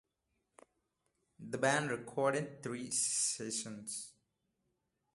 [1.39, 4.13] The band recorded three sessions.